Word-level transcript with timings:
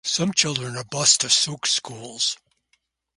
Some 0.03 0.33
children 0.33 0.75
are 0.77 0.83
bussed 0.83 1.21
to 1.21 1.29
Sooke 1.29 1.67
schools. 1.67 2.35